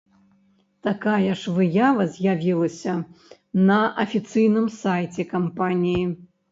Такая 0.87 1.33
ж 1.41 1.53
выява 1.59 2.07
з'явілася 2.17 2.97
на 3.69 3.79
афіцыйным 4.07 4.67
сайце 4.83 5.21
кампаніі. 5.37 6.05